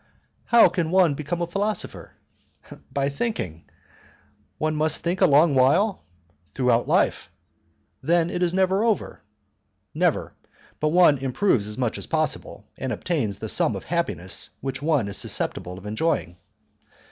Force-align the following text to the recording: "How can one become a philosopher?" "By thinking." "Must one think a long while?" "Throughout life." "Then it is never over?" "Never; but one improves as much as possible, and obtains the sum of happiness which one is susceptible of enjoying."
"How 0.45 0.67
can 0.67 0.89
one 0.89 1.13
become 1.13 1.43
a 1.43 1.45
philosopher?" 1.45 2.13
"By 2.91 3.07
thinking." 3.09 3.65
"Must 4.59 4.79
one 4.79 4.89
think 4.89 5.21
a 5.21 5.27
long 5.27 5.53
while?" 5.53 6.01
"Throughout 6.55 6.87
life." 6.87 7.29
"Then 8.01 8.31
it 8.31 8.41
is 8.41 8.51
never 8.51 8.83
over?" 8.83 9.21
"Never; 9.93 10.33
but 10.79 10.87
one 10.89 11.19
improves 11.19 11.67
as 11.67 11.77
much 11.77 11.99
as 11.99 12.07
possible, 12.07 12.65
and 12.79 12.91
obtains 12.91 13.37
the 13.37 13.47
sum 13.47 13.75
of 13.75 13.83
happiness 13.83 14.49
which 14.59 14.81
one 14.81 15.07
is 15.07 15.17
susceptible 15.17 15.77
of 15.77 15.85
enjoying." 15.85 16.37